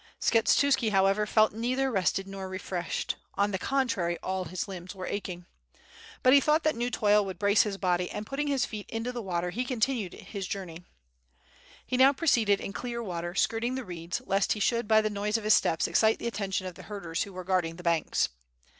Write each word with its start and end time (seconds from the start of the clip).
Skshetuski 0.19 0.89
however, 0.89 1.27
felt 1.27 1.53
neither 1.53 1.91
rested 1.91 2.27
nor 2.27 2.49
refreshed; 2.49 3.17
on 3.35 3.51
the 3.51 3.59
contrary 3.59 4.17
all 4.23 4.45
his 4.45 4.67
limbs 4.67 4.95
were 4.95 5.05
aching. 5.05 5.45
But 6.23 6.33
he 6.33 6.39
thought 6.39 6.63
that 6.63 6.75
new 6.75 6.89
toil 6.89 7.23
would 7.23 7.37
brace 7.37 7.61
his 7.61 7.77
body, 7.77 8.09
and 8.09 8.25
putting 8.25 8.47
his 8.47 8.65
feet 8.65 8.89
into 8.89 9.11
the 9.11 9.21
water 9.21 9.51
he 9.51 9.63
continued 9.63 10.13
his 10.15 10.47
journey. 10.47 10.85
He 11.85 11.97
now 11.97 12.13
proceeded 12.13 12.59
in 12.59 12.73
clear 12.73 13.03
water 13.03 13.35
skirting 13.35 13.75
the 13.75 13.85
reeds, 13.85 14.23
lest 14.25 14.53
he 14.53 14.59
should 14.59 14.87
by 14.87 15.01
the 15.01 15.09
noise 15.11 15.37
of 15.37 15.43
his 15.43 15.53
steps 15.53 15.87
excite 15.87 16.17
the 16.17 16.25
attention 16.25 16.65
of 16.65 16.73
the 16.73 16.81
herders 16.89 17.21
who 17.21 17.33
were 17.33 17.43
guarding 17.43 17.75
the 17.75 17.83
banks. 17.83 18.29